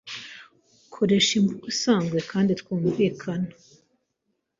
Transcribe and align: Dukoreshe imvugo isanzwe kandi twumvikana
Dukoreshe 0.81 1.33
imvugo 1.39 1.65
isanzwe 1.73 2.17
kandi 2.31 2.51
twumvikana 2.61 3.51